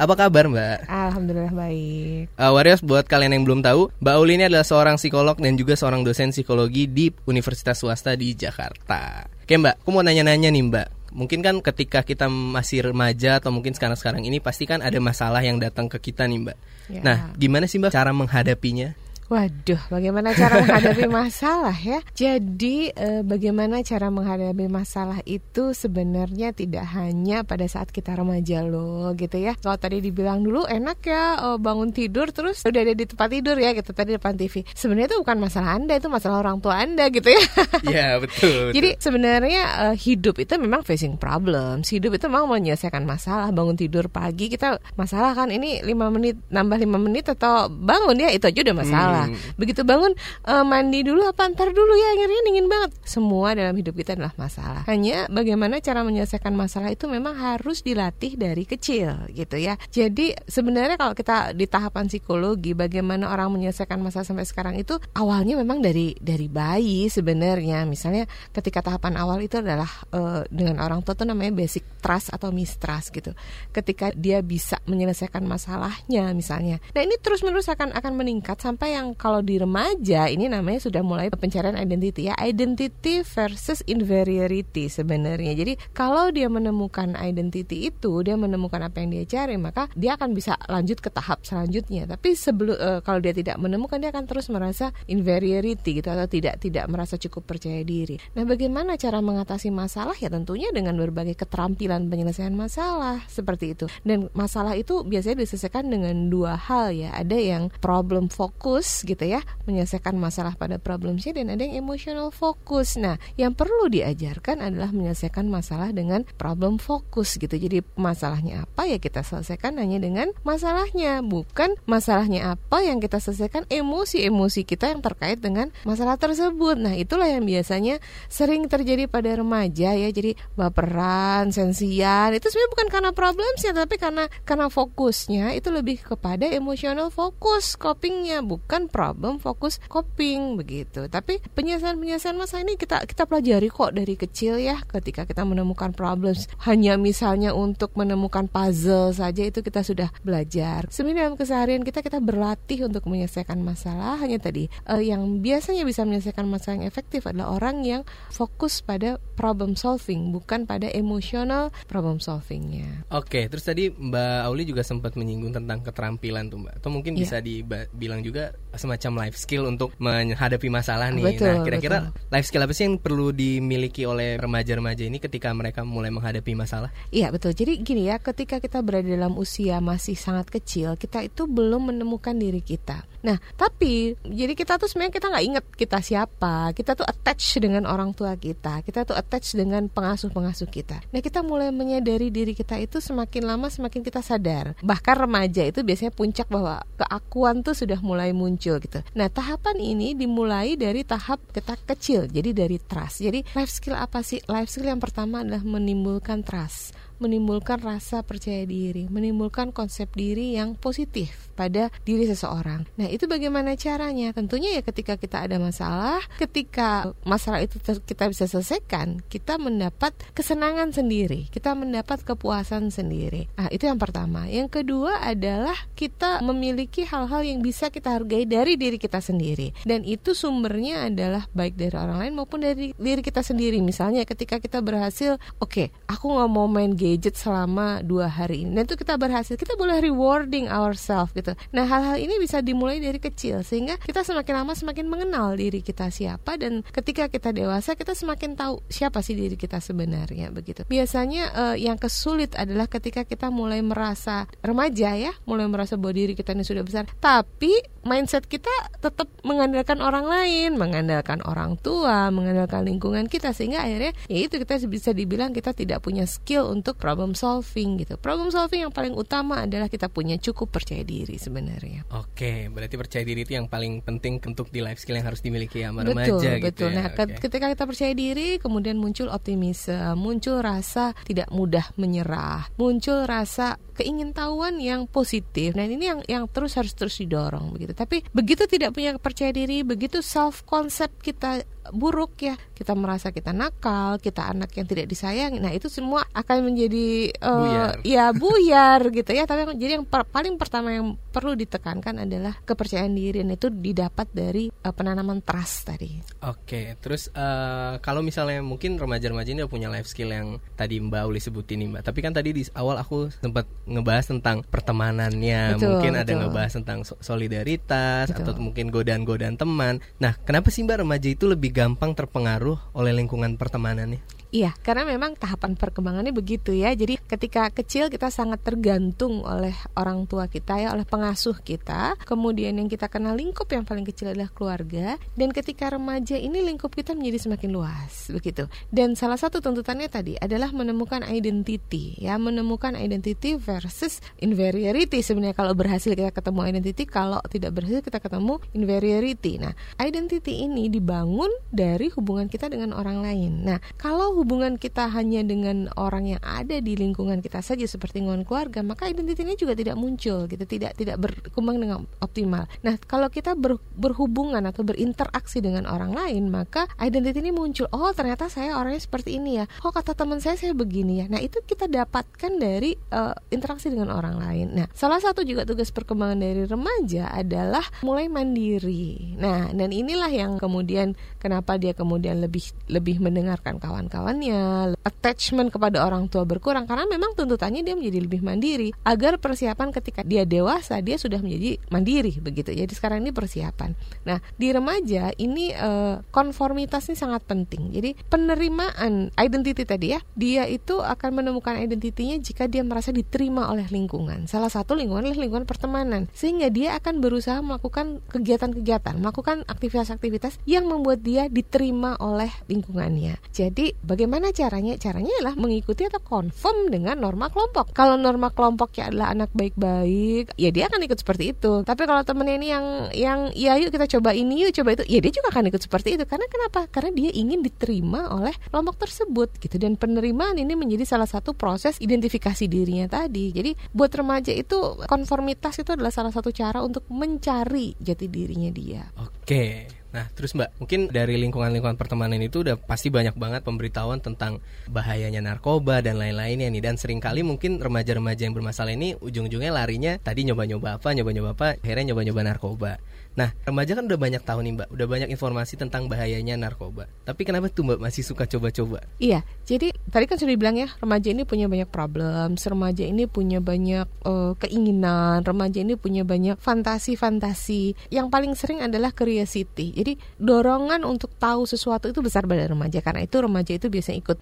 Apa 0.01 0.17
kabar 0.17 0.49
Mbak? 0.49 0.89
Alhamdulillah 0.89 1.53
baik. 1.53 2.33
Uh, 2.33 2.49
Warriors 2.57 2.81
buat 2.81 3.05
kalian 3.05 3.37
yang 3.37 3.45
belum 3.45 3.61
tahu, 3.61 3.93
Mbak 4.01 4.13
Auli 4.17 4.33
ini 4.33 4.49
adalah 4.49 4.65
seorang 4.65 4.97
psikolog 4.97 5.37
dan 5.37 5.53
juga 5.53 5.77
seorang 5.77 6.01
dosen 6.01 6.33
psikologi 6.33 6.89
di 6.89 7.13
Universitas 7.29 7.77
Swasta 7.77 8.17
di 8.17 8.33
Jakarta. 8.33 9.29
Oke 9.45 9.61
Mbak, 9.61 9.85
aku 9.85 9.89
mau 9.93 10.01
nanya-nanya 10.01 10.49
nih 10.49 10.65
Mbak. 10.73 10.87
Mungkin 11.13 11.45
kan 11.45 11.61
ketika 11.61 12.01
kita 12.01 12.25
masih 12.33 12.89
remaja 12.89 13.37
atau 13.37 13.53
mungkin 13.53 13.77
sekarang-sekarang 13.77 14.25
ini 14.25 14.41
pasti 14.41 14.65
kan 14.65 14.81
ada 14.81 14.97
masalah 14.97 15.45
yang 15.45 15.61
datang 15.61 15.85
ke 15.85 16.01
kita 16.01 16.25
nih 16.25 16.49
Mbak. 16.49 16.57
Ya. 16.89 17.01
Nah, 17.05 17.17
gimana 17.37 17.69
sih 17.69 17.77
Mbak 17.77 17.93
cara 17.93 18.09
menghadapinya? 18.09 18.97
Waduh, 19.31 19.79
bagaimana 19.87 20.35
cara 20.35 20.59
menghadapi 20.59 21.07
masalah 21.07 21.71
ya? 21.71 22.03
Jadi, 22.11 22.91
eh, 22.91 23.23
bagaimana 23.23 23.79
cara 23.79 24.11
menghadapi 24.11 24.67
masalah 24.67 25.23
itu 25.23 25.71
sebenarnya 25.71 26.51
tidak 26.51 26.83
hanya 26.91 27.47
pada 27.47 27.63
saat 27.63 27.95
kita 27.95 28.11
remaja 28.11 28.59
loh, 28.59 29.15
gitu 29.15 29.39
ya. 29.39 29.55
Kalau 29.55 29.79
tadi 29.79 30.03
dibilang 30.03 30.43
dulu 30.43 30.67
enak 30.67 30.99
ya 31.07 31.39
eh, 31.39 31.57
bangun 31.63 31.95
tidur 31.95 32.27
terus 32.35 32.59
udah 32.67 32.83
ada 32.83 32.91
di 32.91 33.07
tempat 33.07 33.31
tidur 33.31 33.55
ya, 33.55 33.71
gitu 33.71 33.95
tadi 33.95 34.19
depan 34.19 34.35
TV. 34.35 34.67
Sebenarnya 34.75 35.15
itu 35.15 35.17
bukan 35.23 35.37
masalah 35.39 35.79
anda, 35.79 35.95
itu 35.95 36.11
masalah 36.11 36.43
orang 36.43 36.59
tua 36.59 36.75
anda, 36.83 37.07
gitu 37.07 37.31
ya. 37.31 37.43
Iya 37.87 38.19
betul, 38.19 38.51
betul. 38.51 38.73
Jadi 38.75 38.89
sebenarnya 38.99 39.63
eh, 39.87 39.95
hidup 39.95 40.43
itu 40.43 40.59
memang 40.59 40.83
facing 40.83 41.15
problems. 41.15 41.87
Hidup 41.87 42.19
itu 42.19 42.27
memang 42.27 42.51
menyelesaikan 42.51 43.07
masalah. 43.07 43.47
Bangun 43.55 43.79
tidur 43.79 44.11
pagi 44.11 44.51
kita 44.51 44.75
masalah 44.99 45.31
kan 45.31 45.47
ini 45.55 45.79
5 45.79 46.15
menit 46.15 46.35
nambah 46.51 46.77
5 46.83 46.99
menit 46.99 47.25
atau 47.31 47.71
bangun 47.71 48.19
ya 48.19 48.29
itu 48.35 48.43
aja 48.43 48.59
udah 48.59 48.75
masalah. 48.75 49.17
Hmm. 49.17 49.20
Begitu 49.59 49.81
bangun 49.83 50.13
eh, 50.47 50.65
mandi 50.65 51.03
dulu 51.05 51.27
apa 51.27 51.49
ntar 51.51 51.69
dulu 51.75 51.93
ya 51.93 52.17
akhirnya 52.17 52.41
dingin 52.47 52.67
banget. 52.71 52.91
Semua 53.03 53.53
dalam 53.53 53.75
hidup 53.75 53.93
kita 53.97 54.15
adalah 54.17 54.33
masalah. 54.39 54.83
Hanya 54.87 55.27
bagaimana 55.27 55.83
cara 55.83 56.01
menyelesaikan 56.01 56.53
masalah 56.55 56.93
itu 56.93 57.05
memang 57.05 57.35
harus 57.37 57.83
dilatih 57.85 58.37
dari 58.37 58.63
kecil 58.65 59.29
gitu 59.33 59.57
ya. 59.57 59.75
Jadi 59.91 60.33
sebenarnya 60.47 60.95
kalau 60.97 61.13
kita 61.17 61.51
di 61.53 61.65
tahapan 61.65 62.07
psikologi 62.07 62.73
bagaimana 62.77 63.29
orang 63.29 63.51
menyelesaikan 63.53 63.99
masalah 63.99 64.25
sampai 64.25 64.45
sekarang 64.47 64.75
itu 64.77 64.97
awalnya 65.17 65.59
memang 65.59 65.83
dari 65.83 66.15
dari 66.17 66.47
bayi 66.47 67.07
sebenarnya. 67.11 67.83
Misalnya 67.85 68.25
ketika 68.55 68.85
tahapan 68.85 69.17
awal 69.19 69.41
itu 69.43 69.59
adalah 69.59 69.89
eh, 70.13 70.41
dengan 70.49 70.81
orang 70.83 71.01
tua 71.01 71.13
tuh 71.17 71.27
namanya 71.27 71.53
basic 71.53 72.01
trust 72.01 72.33
atau 72.33 72.49
mistrust 72.49 73.13
gitu. 73.13 73.31
Ketika 73.71 74.11
dia 74.15 74.41
bisa 74.41 74.81
menyelesaikan 74.89 75.43
masalahnya 75.45 76.31
misalnya. 76.33 76.81
Nah, 76.91 77.01
ini 77.05 77.15
terus-menerus 77.21 77.69
akan 77.71 77.93
akan 77.95 78.13
meningkat 78.17 78.57
sampai 78.59 78.97
yang 78.97 79.10
kalau 79.15 79.39
di 79.43 79.57
remaja 79.57 80.27
ini 80.27 80.47
namanya 80.47 80.87
sudah 80.87 81.01
mulai 81.05 81.29
pencarian 81.31 81.75
identity 81.75 82.29
ya. 82.31 82.35
Identity 82.39 83.23
versus 83.25 83.83
inferiority 83.87 84.87
sebenarnya. 84.87 85.53
Jadi 85.55 85.73
kalau 85.91 86.29
dia 86.29 86.47
menemukan 86.47 87.15
identity 87.17 87.91
itu 87.91 88.23
dia 88.25 88.35
menemukan 88.35 88.81
apa 88.85 89.03
yang 89.03 89.13
dia 89.13 89.25
cari 89.27 89.55
maka 89.59 89.87
dia 89.93 90.15
akan 90.15 90.33
bisa 90.35 90.55
lanjut 90.67 90.99
ke 90.99 91.09
tahap 91.11 91.43
selanjutnya. 91.43 92.07
Tapi 92.07 92.33
sebelum 92.33 92.75
eh, 92.75 92.99
kalau 93.03 93.19
dia 93.19 93.33
tidak 93.35 93.57
menemukan 93.59 93.97
dia 93.99 94.09
akan 94.13 94.25
terus 94.25 94.47
merasa 94.47 94.95
inferiority 95.07 96.01
gitu 96.01 96.09
atau 96.09 96.27
tidak 96.27 96.59
tidak 96.63 96.85
merasa 96.87 97.15
cukup 97.19 97.45
percaya 97.45 97.81
diri. 97.85 98.17
Nah 98.37 98.43
bagaimana 98.47 98.95
cara 98.95 99.19
mengatasi 99.19 99.69
masalah? 99.69 100.15
Ya 100.17 100.29
tentunya 100.31 100.69
dengan 100.71 100.97
berbagai 100.97 101.35
keterampilan 101.37 102.07
penyelesaian 102.07 102.53
masalah 102.53 103.23
seperti 103.27 103.73
itu. 103.73 103.85
Dan 104.05 104.31
masalah 104.35 104.77
itu 104.77 105.03
biasanya 105.03 105.43
diselesaikan 105.43 105.87
dengan 105.89 106.29
dua 106.29 106.55
hal 106.55 106.93
ya. 106.93 107.11
Ada 107.15 107.37
yang 107.37 107.63
problem 107.81 108.31
fokus 108.31 109.00
gitu 109.03 109.23
ya 109.25 109.41
menyelesaikan 109.67 110.17
masalah 110.17 110.57
pada 110.57 110.77
problemsnya 110.81 111.37
dan 111.37 111.53
ada 111.53 111.61
yang 111.65 111.85
emotional 111.85 112.29
fokus 112.33 112.97
nah 112.97 113.17
yang 113.37 113.53
perlu 113.53 113.91
diajarkan 113.91 114.63
adalah 114.63 114.89
menyelesaikan 114.89 115.45
masalah 115.51 115.91
dengan 115.93 116.23
problem 116.39 116.81
fokus 116.81 117.37
gitu. 117.37 117.53
Jadi 117.53 117.85
masalahnya 117.93 118.65
apa 118.65 118.87
ya 118.87 118.97
kita 118.97 119.21
selesaikan 119.21 119.77
hanya 119.77 120.01
dengan 120.01 120.33
masalahnya 120.41 121.21
bukan 121.21 121.77
masalahnya 121.85 122.57
apa 122.57 122.81
yang 122.81 122.97
kita 122.97 123.21
selesaikan 123.21 123.67
emosi-emosi 123.67 124.65
kita 124.65 124.89
yang 124.89 125.05
terkait 125.05 125.43
dengan 125.43 125.69
masalah 125.85 126.17
tersebut. 126.17 126.79
Nah 126.79 126.95
itulah 126.97 127.29
yang 127.29 127.45
biasanya 127.45 128.01
sering 128.31 128.65
terjadi 128.71 129.05
pada 129.05 129.35
remaja 129.37 129.93
ya. 129.93 130.09
Jadi 130.09 130.33
baperan 130.57 131.53
sensian 131.53 132.33
itu 132.33 132.47
sebenarnya 132.47 132.71
bukan 132.73 132.87
karena 132.89 133.11
problemsnya 133.11 133.71
tapi 133.75 133.95
karena 134.01 134.25
karena 134.47 134.67
fokusnya 134.71 135.53
itu 135.53 135.69
lebih 135.69 136.01
kepada 136.01 136.47
emotional 136.49 137.13
fokus 137.13 137.75
copingnya 137.75 138.41
bukan 138.41 138.80
problem 138.87 139.37
fokus 139.37 139.77
coping 139.91 140.55
begitu. 140.57 141.05
Tapi 141.11 141.43
penyelesaian 141.53 141.97
penyelesaian 141.99 142.37
masalah 142.37 142.63
ini 142.65 142.79
kita 142.79 143.03
kita 143.05 143.27
pelajari 143.27 143.67
kok 143.67 143.91
dari 143.93 144.15
kecil 144.15 144.57
ya 144.57 144.81
ketika 144.87 145.27
kita 145.27 145.43
menemukan 145.45 145.91
problems. 145.91 146.47
Hanya 146.65 146.95
misalnya 146.95 147.51
untuk 147.51 147.93
menemukan 147.97 148.47
puzzle 148.47 149.11
saja 149.11 149.43
itu 149.45 149.61
kita 149.61 149.83
sudah 149.83 150.09
belajar. 150.25 150.87
Sebenarnya 150.89 151.29
dalam 151.29 151.37
keseharian 151.37 151.83
kita 151.85 152.01
kita 152.01 152.17
berlatih 152.23 152.87
untuk 152.87 153.05
menyelesaikan 153.05 153.59
masalah. 153.61 154.17
Hanya 154.17 154.39
tadi 154.39 154.71
eh, 154.87 155.03
yang 155.03 155.43
biasanya 155.43 155.83
bisa 155.83 156.07
menyelesaikan 156.07 156.47
masalah 156.47 156.81
yang 156.81 156.87
efektif 156.87 157.27
adalah 157.27 157.57
orang 157.57 157.83
yang 157.83 158.01
fokus 158.31 158.79
pada 158.79 159.19
problem 159.35 159.73
solving 159.73 160.31
bukan 160.31 160.69
pada 160.69 160.87
emotional 160.93 161.73
problem 161.89 162.21
solvingnya. 162.21 163.03
Oke, 163.11 163.49
terus 163.49 163.65
tadi 163.65 163.89
Mbak 163.89 164.37
Auli 164.47 164.63
juga 164.69 164.85
sempat 164.85 165.17
menyinggung 165.17 165.51
tentang 165.51 165.81
keterampilan 165.81 166.47
tuh 166.47 166.61
Mbak. 166.61 166.73
Atau 166.79 166.89
mungkin 166.93 167.13
Iya. 167.17 167.21
bisa 167.25 167.37
dibilang 167.41 168.21
juga 168.21 168.53
semacam 168.75 169.27
life 169.27 169.37
skill 169.39 169.67
untuk 169.67 169.91
menghadapi 169.99 170.67
masalah 170.71 171.11
nih. 171.11 171.35
Betul, 171.35 171.51
nah, 171.51 171.63
kira-kira 171.65 171.97
betul. 172.07 172.31
life 172.31 172.47
skill 172.47 172.63
apa 172.63 172.73
sih 172.75 172.83
yang 172.87 172.95
perlu 172.99 173.35
dimiliki 173.35 174.07
oleh 174.07 174.39
remaja-remaja 174.39 175.03
ini 175.03 175.19
ketika 175.19 175.51
mereka 175.51 175.83
mulai 175.83 176.11
menghadapi 176.13 176.55
masalah? 176.55 176.89
Iya 177.11 177.31
betul. 177.35 177.51
Jadi 177.51 177.83
gini 177.83 178.07
ya, 178.07 178.21
ketika 178.21 178.63
kita 178.63 178.79
berada 178.79 179.07
dalam 179.07 179.35
usia 179.35 179.83
masih 179.83 180.15
sangat 180.15 180.47
kecil, 180.47 180.95
kita 180.95 181.25
itu 181.25 181.47
belum 181.49 181.91
menemukan 181.91 182.35
diri 182.35 182.63
kita. 182.63 183.03
Nah, 183.21 183.37
tapi 183.53 184.17
jadi 184.25 184.53
kita 184.57 184.81
tuh 184.81 184.89
sebenarnya 184.89 185.13
kita 185.13 185.27
nggak 185.29 185.45
inget 185.45 185.65
kita 185.77 185.99
siapa, 186.01 186.73
kita 186.73 186.97
tuh 186.97 187.05
attach 187.05 187.61
dengan 187.61 187.85
orang 187.85 188.13
tua 188.17 188.33
kita, 188.35 188.81
kita 188.81 189.05
tuh 189.05 189.13
attach 189.13 189.53
dengan 189.53 189.85
pengasuh-pengasuh 189.89 190.69
kita. 190.69 191.01
Nah, 191.13 191.21
kita 191.21 191.45
mulai 191.45 191.69
menyadari 191.69 192.33
diri 192.33 192.57
kita 192.57 192.81
itu 192.81 192.97
semakin 192.97 193.45
lama 193.45 193.69
semakin 193.69 194.01
kita 194.01 194.25
sadar. 194.25 194.73
Bahkan 194.81 195.15
remaja 195.15 195.65
itu 195.65 195.85
biasanya 195.85 196.13
puncak 196.13 196.49
bahwa 196.49 196.81
keakuan 196.97 197.61
tuh 197.61 197.77
sudah 197.77 198.01
mulai 198.01 198.33
muncul 198.33 198.81
gitu. 198.81 198.99
Nah, 199.13 199.29
tahapan 199.29 199.77
ini 199.77 200.17
dimulai 200.17 200.73
dari 200.73 201.05
tahap 201.05 201.41
kita 201.53 201.77
kecil, 201.85 202.25
jadi 202.25 202.51
dari 202.51 202.81
trust. 202.81 203.21
Jadi 203.21 203.45
life 203.53 203.71
skill 203.71 203.97
apa 203.97 204.25
sih? 204.25 204.41
Life 204.49 204.73
skill 204.73 204.89
yang 204.89 205.01
pertama 205.01 205.45
adalah 205.45 205.61
menimbulkan 205.61 206.41
trust 206.41 206.97
menimbulkan 207.21 207.77
rasa 207.85 208.25
percaya 208.25 208.65
diri, 208.65 209.05
menimbulkan 209.05 209.69
konsep 209.69 210.09
diri 210.17 210.57
yang 210.57 210.73
positif 210.73 211.50
pada 211.61 211.93
diri 212.01 212.25
seseorang. 212.25 212.89
Nah, 212.97 213.05
itu 213.05 213.29
bagaimana 213.29 213.77
caranya? 213.77 214.33
Tentunya 214.33 214.73
ya 214.73 214.81
ketika 214.81 215.13
kita 215.21 215.45
ada 215.45 215.61
masalah, 215.61 216.25
ketika 216.41 217.13
masalah 217.21 217.61
itu 217.61 217.77
kita 218.01 218.33
bisa 218.33 218.49
selesaikan, 218.49 219.21
kita 219.29 219.61
mendapat 219.61 220.17
kesenangan 220.33 220.89
sendiri, 220.89 221.45
kita 221.53 221.77
mendapat 221.77 222.25
kepuasan 222.25 222.89
sendiri. 222.89 223.45
Nah, 223.53 223.69
itu 223.69 223.85
yang 223.85 224.01
pertama. 224.01 224.49
Yang 224.49 224.81
kedua 224.81 225.21
adalah 225.21 225.77
kita 225.93 226.41
memiliki 226.41 227.05
hal-hal 227.05 227.45
yang 227.45 227.61
bisa 227.61 227.93
kita 227.93 228.17
hargai 228.17 228.49
dari 228.49 228.73
diri 228.73 228.97
kita 228.97 229.21
sendiri. 229.21 229.77
Dan 229.85 230.01
itu 230.01 230.33
sumbernya 230.33 231.05
adalah 231.13 231.45
baik 231.53 231.77
dari 231.77 231.93
orang 231.93 232.17
lain 232.25 232.33
maupun 232.33 232.65
dari 232.65 232.97
diri 232.97 233.21
kita 233.21 233.45
sendiri. 233.45 233.77
Misalnya 233.85 234.25
ketika 234.25 234.57
kita 234.57 234.81
berhasil, 234.81 235.37
oke, 235.61 235.69
okay, 235.69 235.87
aku 236.09 236.25
nggak 236.33 236.49
mau 236.49 236.65
main 236.65 236.97
gadget 236.97 237.37
selama 237.37 238.01
dua 238.01 238.31
hari 238.31 238.65
ini 238.65 238.71
dan 238.81 238.83
itu 238.87 238.95
kita 238.95 239.19
berhasil 239.19 239.55
kita 239.59 239.75
boleh 239.75 239.99
rewarding 239.99 240.71
ourselves 240.71 241.35
gitu 241.35 241.50
nah 241.71 241.85
hal-hal 241.85 242.17
ini 242.17 242.37
bisa 242.41 242.59
dimulai 242.63 243.01
dari 243.01 243.17
kecil 243.17 243.61
sehingga 243.65 243.97
kita 244.01 244.23
semakin 244.23 244.53
lama 244.63 244.73
semakin 244.77 245.05
mengenal 245.07 245.53
diri 245.55 245.81
kita 245.81 246.07
siapa 246.13 246.55
dan 246.55 246.85
ketika 246.89 247.27
kita 247.27 247.51
dewasa 247.51 247.97
kita 247.97 248.13
semakin 248.13 248.53
tahu 248.55 248.83
siapa 248.87 249.19
sih 249.25 249.33
diri 249.33 249.57
kita 249.57 249.81
sebenarnya 249.81 250.53
begitu. 250.53 250.85
Biasanya 250.87 251.43
uh, 251.51 251.75
yang 251.75 251.97
kesulit 251.97 252.53
adalah 252.53 252.85
ketika 252.85 253.25
kita 253.25 253.49
mulai 253.49 253.81
merasa 253.81 254.45
remaja 254.61 255.17
ya 255.17 255.33
mulai 255.49 255.65
merasa 255.65 255.97
bahwa 255.97 256.13
diri 256.13 256.33
kita 256.37 256.53
ini 256.53 256.63
sudah 256.63 256.85
besar. 256.85 257.09
Tapi 257.17 257.73
mindset 258.05 258.45
kita 258.45 258.71
tetap 259.01 259.29
mengandalkan 259.45 260.01
orang 260.01 260.25
lain 260.25 260.77
mengandalkan 260.77 261.41
orang 261.45 261.77
tua 261.77 262.29
mengandalkan 262.33 262.85
lingkungan 262.85 263.25
kita 263.29 263.53
sehingga 263.53 263.85
akhirnya 263.85 264.13
ya 264.29 264.39
itu 264.45 264.57
kita 264.61 264.77
bisa 264.85 265.11
dibilang 265.13 265.53
kita 265.53 265.73
tidak 265.73 266.01
punya 266.05 266.25
skill 266.29 266.69
untuk 266.69 266.97
problem 267.01 267.33
solving 267.33 267.97
gitu. 268.01 268.17
Problem 268.21 268.53
solving 268.53 268.85
yang 268.85 268.93
paling 268.93 269.17
utama 269.17 269.65
adalah 269.65 269.89
kita 269.89 270.09
punya 270.09 270.37
cukup 270.37 270.69
percaya 270.69 271.01
diri 271.01 271.40
sebenarnya. 271.41 272.05
Oke, 272.13 272.69
berarti 272.69 272.95
percaya 273.01 273.25
diri 273.25 273.41
itu 273.41 273.57
yang 273.57 273.65
paling 273.65 274.05
penting 274.05 274.37
untuk 274.45 274.69
di 274.69 274.85
life 274.85 275.01
skill 275.01 275.17
yang 275.17 275.25
harus 275.25 275.41
dimiliki 275.41 275.81
ya 275.81 275.89
betul, 275.89 276.13
remaja 276.13 276.51
gitu. 276.61 276.65
Betul. 276.69 276.89
Ya. 276.93 276.97
Nah, 277.01 277.07
okay. 277.09 277.37
ketika 277.41 277.65
kita 277.73 277.83
percaya 277.89 278.13
diri, 278.13 278.49
kemudian 278.61 279.01
muncul 279.01 279.33
optimisme, 279.33 280.13
muncul 280.13 280.61
rasa 280.61 281.17
tidak 281.25 281.49
mudah 281.49 281.89
menyerah, 281.97 282.69
muncul 282.77 283.25
rasa 283.25 283.81
keingintahuan 283.97 284.77
yang 284.77 285.09
positif. 285.09 285.73
Nah, 285.73 285.89
ini 285.89 286.05
yang 286.05 286.19
yang 286.29 286.45
terus 286.45 286.77
harus 286.77 286.93
terus 286.93 287.17
didorong 287.17 287.73
begitu. 287.73 287.97
Tapi 287.97 288.21
begitu 288.29 288.69
tidak 288.69 288.93
punya 288.93 289.17
percaya 289.17 289.49
diri, 289.49 289.81
begitu 289.81 290.21
self 290.21 290.61
concept 290.69 291.25
kita 291.25 291.65
buruk 291.89 292.37
ya 292.45 292.53
kita 292.77 292.93
merasa 292.93 293.33
kita 293.33 293.49
nakal 293.49 294.21
kita 294.21 294.53
anak 294.53 294.69
yang 294.77 294.85
tidak 294.85 295.09
disayangi 295.09 295.57
nah 295.57 295.73
itu 295.73 295.89
semua 295.89 296.21
akan 296.29 296.69
menjadi 296.69 297.33
uh, 297.41 297.57
buyar. 297.57 297.93
ya 298.05 298.25
buyar 298.29 298.99
gitu 299.17 299.31
ya 299.33 299.49
tapi 299.49 299.65
jadi 299.81 299.97
yang 299.97 300.05
per, 300.05 300.29
paling 300.29 300.61
pertama 300.61 300.93
yang 300.93 301.17
perlu 301.31 301.55
ditekankan 301.55 302.27
adalah 302.27 302.59
kepercayaan 302.61 303.15
diri 303.15 303.41
dan 303.41 303.55
itu 303.55 303.71
didapat 303.71 304.27
dari 304.29 304.67
uh, 304.67 304.93
penanaman 304.93 305.39
trust 305.39 305.87
tadi 305.87 306.19
oke 306.43 306.99
terus 306.99 307.31
uh, 307.31 307.97
kalau 308.03 308.19
misalnya 308.19 308.59
mungkin 308.59 308.99
remaja-remaja 308.99 309.55
ini 309.55 309.63
punya 309.71 309.87
life 309.87 310.11
skill 310.11 310.35
yang 310.35 310.59
tadi 310.75 310.99
Mbak 310.99 311.23
Uli 311.31 311.39
sebutin 311.39 311.79
nih 311.81 311.87
Mbak 311.95 312.03
tapi 312.03 312.19
kan 312.19 312.35
tadi 312.35 312.51
di 312.51 312.63
awal 312.75 312.99
aku 312.99 313.31
sempat 313.31 313.65
ngebahas 313.87 314.27
tentang 314.27 314.67
pertemanannya 314.67 315.79
betul, 315.79 315.87
mungkin 315.95 316.13
betul. 316.19 316.23
ada 316.27 316.31
ngebahas 316.43 316.71
tentang 316.83 316.99
solidaritas 317.07 318.27
betul. 318.29 318.43
atau 318.43 318.53
mungkin 318.59 318.91
godaan-godaan 318.91 319.55
teman 319.55 320.03
nah 320.19 320.35
kenapa 320.43 320.67
sih 320.67 320.83
Mbak 320.83 321.07
remaja 321.07 321.27
itu 321.31 321.47
lebih 321.47 321.71
gampang 321.71 322.11
terpengaruh 322.11 322.91
oleh 322.91 323.15
lingkungan 323.15 323.55
pertemanannya? 323.55 324.40
Iya, 324.51 324.75
karena 324.83 325.07
memang 325.07 325.39
tahapan 325.39 325.79
perkembangannya 325.79 326.35
begitu 326.35 326.75
ya. 326.75 326.91
Jadi 326.91 327.15
ketika 327.23 327.71
kecil 327.71 328.11
kita 328.11 328.27
sangat 328.27 328.59
tergantung 328.59 329.47
oleh 329.47 329.71
orang 329.95 330.27
tua 330.27 330.51
kita 330.51 330.75
ya, 330.75 330.91
oleh 330.91 331.07
pengasuh 331.07 331.55
kita. 331.63 332.19
Kemudian 332.27 332.75
yang 332.75 332.91
kita 332.91 333.07
kenal 333.07 333.39
lingkup 333.39 333.71
yang 333.71 333.87
paling 333.87 334.03
kecil 334.03 334.35
adalah 334.35 334.51
keluarga. 334.51 335.15
Dan 335.39 335.55
ketika 335.55 335.95
remaja 335.95 336.35
ini 336.35 336.67
lingkup 336.67 336.91
kita 336.91 337.15
menjadi 337.15 337.47
semakin 337.47 337.71
luas, 337.71 338.27
begitu. 338.27 338.67
Dan 338.91 339.15
salah 339.15 339.39
satu 339.39 339.63
tuntutannya 339.63 340.11
tadi 340.11 340.35
adalah 340.35 340.75
menemukan 340.75 341.23
identity 341.23 342.19
ya, 342.19 342.35
menemukan 342.35 342.99
identity 342.99 343.55
versus 343.55 344.19
inferiority. 344.43 345.23
Sebenarnya 345.23 345.55
kalau 345.55 345.71
berhasil 345.71 346.11
kita 346.11 346.35
ketemu 346.35 346.59
identity, 346.67 347.07
kalau 347.07 347.39
tidak 347.47 347.71
berhasil 347.79 348.03
kita 348.03 348.19
ketemu 348.19 348.59
inferiority. 348.75 349.63
Nah, 349.63 349.71
identity 349.95 350.67
ini 350.67 350.91
dibangun 350.91 351.47
dari 351.71 352.11
hubungan 352.11 352.51
kita 352.51 352.67
dengan 352.67 352.91
orang 352.91 353.23
lain. 353.23 353.63
Nah, 353.63 353.79
kalau 353.95 354.40
hubungan 354.41 354.81
kita 354.81 355.05
hanya 355.13 355.45
dengan 355.45 355.85
orang 355.93 356.33
yang 356.33 356.41
ada 356.41 356.81
di 356.81 356.97
lingkungan 356.97 357.45
kita 357.45 357.61
saja 357.61 357.85
seperti 357.85 358.17
lingkungan 358.21 358.41
keluarga, 358.41 358.81
maka 358.81 359.05
identitinya 359.05 359.53
juga 359.53 359.77
tidak 359.77 359.93
muncul 359.93 360.49
gitu, 360.49 360.63
tidak 360.65 360.97
tidak 360.97 361.21
berkembang 361.21 361.77
dengan 361.77 362.09
optimal. 362.17 362.65
Nah, 362.81 362.97
kalau 363.05 363.29
kita 363.29 363.53
ber, 363.53 363.77
berhubungan 363.93 364.65
atau 364.65 364.81
berinteraksi 364.81 365.61
dengan 365.61 365.85
orang 365.85 366.17
lain, 366.17 366.49
maka 366.49 366.89
identiti 366.97 367.37
ini 367.43 367.53
muncul. 367.53 367.85
Oh, 367.93 368.09
ternyata 368.15 368.49
saya 368.49 368.77
orangnya 368.77 369.03
seperti 369.03 369.37
ini 369.37 369.61
ya. 369.61 369.65
Oh, 369.85 369.93
kata 369.93 370.17
teman 370.17 370.41
saya 370.41 370.57
saya 370.57 370.73
begini 370.73 371.21
ya. 371.21 371.25
Nah, 371.29 371.43
itu 371.43 371.61
kita 371.61 371.85
dapatkan 371.85 372.51
dari 372.57 372.95
uh, 373.13 373.35
interaksi 373.51 373.91
dengan 373.91 374.15
orang 374.15 374.39
lain. 374.39 374.67
Nah, 374.73 374.87
salah 374.95 375.19
satu 375.19 375.43
juga 375.43 375.67
tugas 375.67 375.93
perkembangan 375.93 376.39
dari 376.39 376.63
remaja 376.65 377.29
adalah 377.29 377.83
mulai 378.01 378.31
mandiri. 378.31 379.35
Nah, 379.35 379.69
dan 379.75 379.91
inilah 379.91 380.31
yang 380.31 380.55
kemudian 380.55 381.13
kenapa 381.37 381.75
dia 381.75 381.91
kemudian 381.91 382.39
lebih 382.39 382.63
lebih 382.87 383.19
mendengarkan 383.19 383.75
kawan-kawan 383.81 384.30
kawannya, 384.31 384.95
attachment 385.03 385.75
kepada 385.75 386.07
orang 386.07 386.31
tua 386.31 386.47
berkurang 386.47 386.87
karena 386.87 387.03
memang 387.03 387.35
tuntutannya 387.35 387.83
dia 387.83 387.99
menjadi 387.99 388.23
lebih 388.23 388.39
mandiri 388.39 388.95
agar 389.03 389.35
persiapan 389.35 389.91
ketika 389.91 390.23
dia 390.23 390.47
dewasa 390.47 391.03
dia 391.03 391.19
sudah 391.19 391.43
menjadi 391.43 391.75
mandiri 391.91 392.39
begitu. 392.39 392.71
Jadi 392.71 392.95
sekarang 392.95 393.27
ini 393.27 393.35
persiapan. 393.35 393.91
Nah, 394.23 394.39
di 394.55 394.71
remaja 394.71 395.35
ini 395.35 395.75
uh, 395.75 396.23
konformitas 396.31 397.11
ini 397.11 397.19
sangat 397.19 397.43
penting. 397.43 397.91
Jadi 397.91 398.15
penerimaan 398.31 399.35
identity 399.35 399.83
tadi 399.83 400.15
ya, 400.15 400.23
dia 400.39 400.63
itu 400.71 401.03
akan 401.03 401.43
menemukan 401.43 401.75
identitinya 401.75 402.39
jika 402.39 402.71
dia 402.71 402.87
merasa 402.87 403.11
diterima 403.11 403.67
oleh 403.67 403.91
lingkungan. 403.91 404.47
Salah 404.47 404.71
satu 404.71 404.95
lingkungan 404.95 405.27
adalah 405.27 405.43
lingkungan 405.43 405.67
pertemanan. 405.67 406.31
Sehingga 406.31 406.71
dia 406.71 406.95
akan 406.95 407.19
berusaha 407.19 407.59
melakukan 407.59 408.23
kegiatan-kegiatan, 408.31 409.19
melakukan 409.19 409.67
aktivitas-aktivitas 409.67 410.63
yang 410.63 410.87
membuat 410.87 411.19
dia 411.19 411.51
diterima 411.51 412.15
oleh 412.23 412.49
lingkungannya. 412.71 413.35
Jadi 413.51 413.99
bagaimana 413.99 414.20
Bagaimana 414.21 414.53
caranya? 414.53 414.93
Caranya 415.01 415.33
adalah 415.41 415.57
mengikuti 415.57 416.05
atau 416.05 416.21
confirm 416.21 416.93
dengan 416.93 417.17
norma 417.17 417.49
kelompok. 417.49 417.89
Kalau 417.89 418.21
norma 418.21 418.53
kelompoknya 418.53 419.09
adalah 419.09 419.33
anak 419.33 419.49
baik-baik, 419.49 420.53
ya 420.61 420.69
dia 420.69 420.93
akan 420.93 421.09
ikut 421.09 421.25
seperti 421.25 421.57
itu. 421.57 421.81
Tapi 421.81 422.05
kalau 422.05 422.21
temennya 422.21 422.53
ini 422.61 422.67
yang 422.69 422.85
yang 423.17 423.39
ya 423.57 423.81
yuk 423.81 423.89
kita 423.89 424.05
coba 424.05 424.37
ini 424.37 424.61
yuk 424.61 424.77
coba 424.77 424.93
itu, 424.93 425.09
ya 425.09 425.25
dia 425.25 425.33
juga 425.33 425.49
akan 425.49 425.73
ikut 425.73 425.81
seperti 425.81 426.21
itu. 426.21 426.29
Karena 426.29 426.45
kenapa? 426.53 426.85
Karena 426.93 427.17
dia 427.17 427.33
ingin 427.33 427.65
diterima 427.65 428.29
oleh 428.29 428.53
kelompok 428.69 429.09
tersebut 429.09 429.57
gitu. 429.57 429.81
Dan 429.81 429.97
penerimaan 429.97 430.61
ini 430.61 430.77
menjadi 430.77 431.17
salah 431.17 431.25
satu 431.25 431.57
proses 431.57 431.97
identifikasi 431.97 432.69
dirinya 432.69 433.09
tadi. 433.09 433.49
Jadi 433.49 433.73
buat 433.89 434.13
remaja 434.13 434.53
itu 434.53 435.01
konformitas 435.09 435.81
itu 435.81 435.97
adalah 435.97 436.13
salah 436.13 436.29
satu 436.29 436.53
cara 436.53 436.85
untuk 436.85 437.09
mencari 437.09 437.97
jati 437.97 438.29
dirinya 438.29 438.69
dia. 438.69 439.01
Oke. 439.17 440.00
Nah, 440.11 440.27
terus 440.35 440.51
Mbak, 440.51 440.83
mungkin 440.83 440.99
dari 441.07 441.39
lingkungan-lingkungan 441.39 441.95
pertemanan 441.95 442.39
itu 442.43 442.67
udah 442.67 442.75
pasti 442.75 443.07
banyak 443.07 443.35
banget 443.39 443.63
pemberitahuan 443.63 444.19
tentang 444.19 444.59
bahayanya 444.91 445.39
narkoba 445.39 446.03
dan 446.03 446.19
lain-lainnya 446.19 446.67
nih. 446.67 446.83
Dan 446.83 446.99
sering 446.99 447.23
kali 447.23 447.47
mungkin 447.47 447.79
remaja-remaja 447.79 448.43
yang 448.43 448.51
bermasalah 448.51 448.91
ini 448.91 449.15
ujung-ujungnya 449.23 449.71
larinya 449.71 450.19
tadi 450.19 450.43
nyoba-nyoba 450.43 450.99
apa, 450.99 451.15
nyoba-nyoba 451.15 451.49
apa, 451.55 451.67
akhirnya 451.79 452.11
nyoba-nyoba 452.11 452.41
narkoba. 452.43 452.91
Nah, 453.31 453.55
remaja 453.63 453.95
kan 453.95 454.03
udah 454.11 454.19
banyak 454.19 454.43
tahu 454.43 454.59
nih 454.59 454.73
Mbak, 454.75 454.87
udah 454.91 455.07
banyak 455.07 455.29
informasi 455.31 455.79
tentang 455.79 456.11
bahayanya 456.11 456.59
narkoba. 456.59 457.07
Tapi 457.23 457.47
kenapa 457.47 457.71
tuh 457.71 457.87
Mbak 457.87 457.99
masih 458.03 458.27
suka 458.27 458.43
coba-coba? 458.43 459.07
Iya, 459.23 459.47
jadi 459.63 459.95
tadi 460.11 460.25
kan 460.27 460.35
sudah 460.35 460.51
dibilang 460.51 460.75
ya, 460.75 460.91
remaja 460.99 461.31
ini 461.31 461.47
punya 461.47 461.71
banyak 461.71 461.87
problem, 461.87 462.59
remaja 462.59 463.07
ini 463.07 463.23
punya 463.31 463.63
banyak 463.63 464.03
uh, 464.27 464.51
keinginan, 464.59 465.47
remaja 465.47 465.79
ini 465.79 465.95
punya 465.95 466.27
banyak 466.27 466.59
fantasi-fantasi. 466.59 468.11
Yang 468.11 468.27
paling 468.27 468.51
sering 468.59 468.83
adalah 468.83 469.15
curiosity. 469.15 469.95
Jadi 470.01 470.17
dorongan 470.41 471.05
untuk 471.05 471.29
tahu 471.37 471.69
sesuatu 471.69 472.09
itu 472.09 472.25
besar 472.25 472.49
pada 472.49 472.65
remaja. 472.65 473.05
Karena 473.05 473.21
itu 473.21 473.37
remaja 473.37 473.77
itu 473.77 473.85
biasanya 473.85 474.17
ikut 474.17 474.37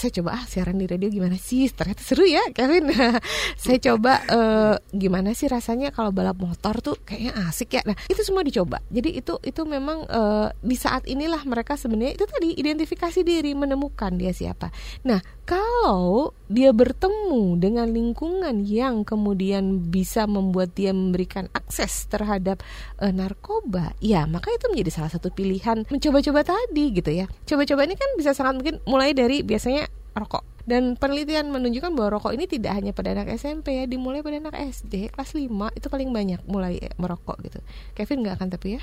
saya 0.00 0.10
coba 0.20 0.40
ah 0.40 0.44
siaran 0.44 0.80
di 0.80 0.86
radio 0.88 1.08
gimana 1.12 1.36
sih? 1.38 1.68
Ternyata 1.70 2.02
seru 2.02 2.24
ya 2.26 2.42
Kevin. 2.50 2.90
Saya 3.62 3.78
coba 3.80 4.20
uh, 4.28 4.74
gimana 4.90 5.32
sih 5.32 5.46
rasanya 5.48 5.94
kalau 5.94 6.10
balap 6.10 6.36
motor 6.40 6.80
tuh 6.82 6.96
kayaknya 7.04 7.32
asik 7.48 7.78
ya. 7.78 7.82
Nah 7.86 7.96
itu 8.10 8.20
semua 8.24 8.42
dicoba. 8.42 8.80
Jadi 8.90 9.20
itu 9.20 9.38
itu 9.44 9.62
memang 9.64 10.04
uh, 10.08 10.48
di 10.60 10.76
saat 10.76 11.06
inilah 11.06 11.42
mereka 11.46 11.78
sebenarnya 11.78 12.16
itu 12.16 12.26
tadi 12.26 12.56
identifikasi 12.56 13.20
diri 13.22 13.52
menemukan 13.54 14.16
dia 14.16 14.34
siapa. 14.34 14.68
Nah 15.06 15.20
kalau 15.44 16.32
dia 16.48 16.72
bertemu 16.72 17.60
dengan 17.60 17.88
lingkungan 17.88 18.64
yang 18.64 19.04
kemudian 19.04 19.92
bisa 19.92 20.24
membuat 20.24 20.72
dia 20.72 20.96
memberikan 20.96 21.52
akses 21.52 22.08
terhadap 22.08 22.64
uh, 23.00 23.12
narkoba 23.12 23.92
ya 24.00 24.24
maka 24.24 24.48
itu 24.52 24.68
menjadi 24.72 24.90
salah 25.00 25.10
satu 25.12 25.28
pilihan 25.28 25.84
mencoba-coba 25.88 26.40
tadi 26.44 26.84
gitu 26.96 27.10
ya. 27.12 27.28
Coba-coba 27.44 27.84
ini 27.84 27.94
kan 27.96 28.10
bisa 28.16 28.32
sangat 28.32 28.54
mungkin 28.60 28.76
mulai 28.88 29.12
dari 29.12 29.44
biasanya 29.44 29.83
rokok. 30.14 30.46
Dan 30.64 30.96
penelitian 30.96 31.52
menunjukkan 31.52 31.92
bahwa 31.92 32.16
rokok 32.16 32.32
ini 32.32 32.48
tidak 32.48 32.72
hanya 32.72 32.96
pada 32.96 33.12
anak 33.12 33.36
SMP 33.36 33.76
ya, 33.76 33.84
dimulai 33.84 34.24
pada 34.24 34.40
anak 34.40 34.56
SD 34.56 35.12
kelas 35.12 35.36
5 35.36 35.44
itu 35.76 35.86
paling 35.92 36.08
banyak 36.08 36.40
mulai 36.48 36.80
merokok 36.96 37.36
gitu. 37.44 37.60
Kevin 37.92 38.24
nggak 38.24 38.40
akan 38.40 38.48
tapi 38.48 38.80
ya. 38.80 38.82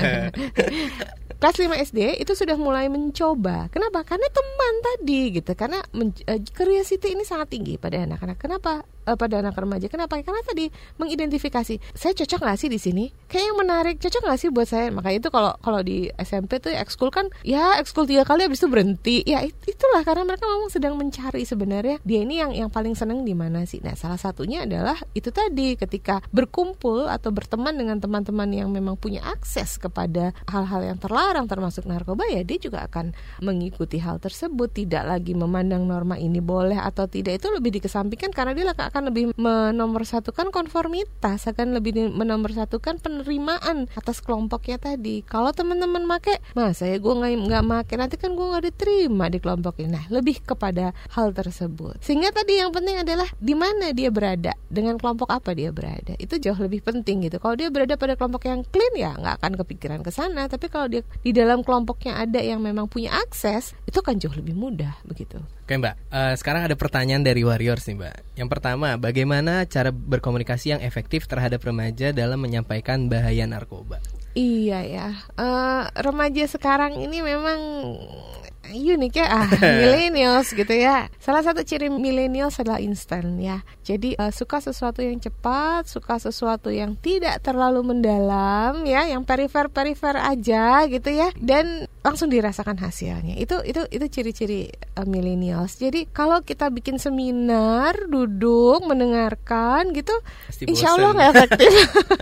kelas 1.40 1.56
5 1.60 1.84
SD 1.92 1.98
itu 2.24 2.32
sudah 2.32 2.56
mulai 2.56 2.88
mencoba. 2.88 3.68
Kenapa? 3.68 4.08
Karena 4.08 4.24
teman 4.32 4.74
tadi 4.80 5.20
gitu. 5.36 5.52
Karena 5.52 5.84
uh, 5.84 6.40
curiosity 6.56 7.12
ini 7.12 7.28
sangat 7.28 7.52
tinggi 7.52 7.76
pada 7.76 8.00
anak-anak. 8.00 8.40
Kenapa? 8.40 8.80
Uh, 9.10 9.18
pada 9.18 9.42
anak 9.42 9.58
remaja. 9.58 9.90
Kenapa? 9.90 10.22
Karena 10.22 10.40
tadi 10.46 10.70
mengidentifikasi 11.02 11.74
saya 11.92 12.12
cocok 12.14 12.40
nggak 12.46 12.58
sih 12.58 12.70
di 12.70 12.78
sini? 12.78 13.04
Kayak 13.26 13.44
yang 13.50 13.58
menarik, 13.58 13.96
cocok 13.98 14.22
nggak 14.22 14.38
sih 14.38 14.48
buat 14.54 14.68
saya? 14.70 14.94
Makanya 14.94 15.18
itu 15.26 15.30
kalau 15.34 15.52
kalau 15.58 15.80
di 15.82 16.06
SMP 16.22 16.62
tuh 16.62 16.70
ekskul 16.70 17.10
kan 17.10 17.26
ya 17.42 17.78
ekskul 17.82 18.06
tiga 18.06 18.22
kali 18.22 18.46
habis 18.46 18.62
itu 18.62 18.68
berhenti. 18.70 19.16
Ya 19.26 19.42
itulah 19.42 20.06
karena 20.06 20.22
mereka 20.22 20.46
memang 20.46 20.70
sedang 20.70 20.94
mencari 20.94 21.42
sebenarnya 21.42 21.98
dia 22.06 22.20
ini 22.22 22.38
yang 22.38 22.52
yang 22.54 22.70
paling 22.70 22.94
seneng 22.94 23.26
di 23.26 23.34
mana 23.34 23.66
sih? 23.66 23.82
Nah 23.82 23.98
salah 23.98 24.20
satunya 24.20 24.62
adalah 24.64 24.96
itu 25.12 25.34
tadi 25.34 25.74
ketika 25.74 26.22
berkumpul 26.30 27.10
atau 27.10 27.34
berteman 27.34 27.74
dengan 27.74 27.98
teman-teman 27.98 28.48
yang 28.52 28.68
memang 28.70 28.94
punya 28.94 29.24
akses 29.26 29.80
kepada 29.80 30.36
hal-hal 30.46 30.84
yang 30.84 30.98
terlarang 31.00 31.48
termasuk 31.48 31.88
narkoba 31.88 32.28
ya 32.28 32.44
dia 32.44 32.60
juga 32.60 32.84
akan 32.86 33.16
mengikuti 33.40 33.98
hal 33.98 34.20
tersebut 34.20 34.70
tidak 34.70 35.08
lagi 35.08 35.32
memandang 35.32 35.88
norma 35.88 36.20
ini 36.20 36.38
boleh 36.38 36.76
atau 36.76 37.08
tidak 37.08 37.40
itu 37.40 37.48
lebih 37.48 37.80
dikesampingkan 37.80 38.30
karena 38.30 38.52
dia 38.52 38.70
akan 38.70 38.99
lebih 39.08 39.32
menomorsatukan 39.40 40.52
konformitas, 40.52 41.48
akan 41.48 41.80
lebih 41.80 42.12
menomorsatukan 42.12 43.00
penerimaan 43.00 43.88
atas 43.96 44.20
kelompoknya 44.20 44.76
tadi. 44.76 45.24
Kalau 45.24 45.54
teman-teman 45.56 46.04
make, 46.04 46.42
masa 46.52 46.90
ya 46.90 47.00
gue 47.00 47.14
nggak 47.14 47.32
nggak 47.48 47.64
make, 47.64 47.94
nanti 47.96 48.16
kan 48.20 48.36
gue 48.36 48.46
nggak 48.46 48.64
diterima 48.68 49.32
di 49.32 49.38
kelompok 49.40 49.80
ini. 49.80 49.96
Nah, 49.96 50.04
lebih 50.10 50.42
kepada 50.44 50.92
hal 51.16 51.32
tersebut. 51.32 51.98
Sehingga 52.04 52.34
tadi 52.34 52.60
yang 52.60 52.70
penting 52.74 53.00
adalah 53.00 53.28
di 53.40 53.54
mana 53.56 53.94
dia 53.94 54.12
berada, 54.12 54.52
dengan 54.70 54.96
kelompok 55.00 55.30
apa 55.30 55.50
dia 55.56 55.74
berada. 55.74 56.14
Itu 56.16 56.38
jauh 56.38 56.58
lebih 56.58 56.82
penting 56.84 57.26
gitu. 57.26 57.42
Kalau 57.42 57.58
dia 57.58 57.68
berada 57.68 57.98
pada 57.98 58.14
kelompok 58.14 58.46
yang 58.46 58.62
clean 58.66 58.94
ya 58.94 59.16
nggak 59.18 59.42
akan 59.42 59.52
kepikiran 59.64 60.00
ke 60.00 60.10
sana. 60.14 60.46
Tapi 60.46 60.66
kalau 60.70 60.86
dia 60.86 61.02
di 61.20 61.34
dalam 61.34 61.66
kelompoknya 61.66 62.22
ada 62.22 62.38
yang 62.38 62.62
memang 62.62 62.86
punya 62.86 63.12
akses, 63.18 63.74
itu 63.84 63.98
kan 64.00 64.16
jauh 64.16 64.34
lebih 64.34 64.54
mudah 64.54 64.94
begitu. 65.04 65.42
Oke 65.70 65.78
Mbak, 65.78 65.94
uh, 66.10 66.34
sekarang 66.34 66.66
ada 66.66 66.74
pertanyaan 66.74 67.22
dari 67.22 67.46
Warriors 67.46 67.86
nih 67.86 67.94
Mbak. 67.94 68.16
Yang 68.42 68.48
pertama, 68.50 68.79
bagaimana 68.96 69.68
cara 69.68 69.92
berkomunikasi 69.92 70.76
yang 70.76 70.82
efektif 70.82 71.28
terhadap 71.28 71.60
remaja 71.60 72.16
dalam 72.16 72.40
menyampaikan 72.40 73.12
bahaya 73.12 73.44
narkoba? 73.44 74.00
Iya 74.32 74.80
ya, 74.86 75.08
uh, 75.36 75.90
remaja 75.98 76.46
sekarang 76.46 76.94
ini 77.02 77.18
memang 77.18 77.58
unik 78.70 79.12
ya 79.18 79.26
ah 79.26 79.48
millennials 79.80 80.54
gitu 80.54 80.70
ya. 80.70 81.10
Salah 81.18 81.42
satu 81.42 81.66
ciri 81.66 81.90
millennials 81.90 82.56
adalah 82.62 82.78
instan 82.78 83.40
ya. 83.42 83.66
Jadi 83.82 84.14
uh, 84.16 84.30
suka 84.30 84.62
sesuatu 84.62 85.02
yang 85.02 85.18
cepat 85.18 85.90
suka 85.90 86.22
sesuatu 86.22 86.70
yang 86.70 86.94
tidak 87.00 87.42
terlalu 87.42 87.82
mendalam 87.82 88.86
ya 88.86 89.08
yang 89.10 89.26
perifer 89.26 89.66
perifer 89.66 90.14
aja 90.14 90.86
gitu 90.86 91.10
ya 91.10 91.34
dan 91.40 91.90
langsung 92.06 92.30
dirasakan 92.30 92.78
hasilnya. 92.78 93.36
Itu 93.40 93.60
itu 93.66 93.82
itu 93.90 94.06
ciri-ciri 94.06 94.70
uh, 94.96 95.06
millennials. 95.08 95.80
Jadi 95.80 96.06
kalau 96.12 96.40
kita 96.46 96.70
bikin 96.70 97.02
seminar 97.02 97.96
duduk 98.06 98.86
mendengarkan 98.86 99.90
gitu 99.96 100.14
pasti 100.46 100.64
insya 100.70 100.94
Allah 100.94 101.10
nggak 101.16 101.30
efektif. 101.34 101.72